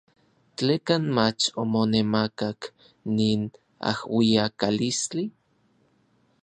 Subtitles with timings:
[0.55, 2.59] ¿Tlekan mach omonemakak
[3.15, 3.41] nin
[3.89, 5.23] ajuiakalistli.